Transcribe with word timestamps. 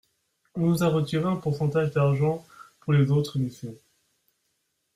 On 0.55 0.61
nous 0.61 0.81
a 0.81 0.87
retiré 0.87 1.25
un 1.25 1.35
pourcentage 1.35 1.91
d’argent 1.91 2.43
pour 2.79 2.91
les 2.93 3.11
autres 3.11 3.37
missions. 3.37 3.75